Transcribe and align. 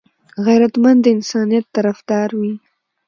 غیرتمند 0.45 0.99
د 1.03 1.05
انسانيت 1.15 1.65
طرفدار 1.75 2.29
وي 2.39 2.53